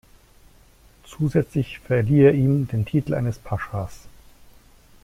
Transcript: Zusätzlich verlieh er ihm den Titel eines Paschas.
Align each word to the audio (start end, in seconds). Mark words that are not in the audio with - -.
Zusätzlich 1.03 1.77
verlieh 1.77 2.23
er 2.25 2.33
ihm 2.33 2.67
den 2.67 2.87
Titel 2.87 3.13
eines 3.13 3.37
Paschas. 3.37 4.07